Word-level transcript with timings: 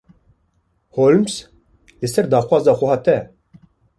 Holmes: 0.99 1.35
Li 2.01 2.09
ser 2.13 2.25
daxwaza 2.31 2.77
xweha 2.79 2.97
te. 3.05 3.17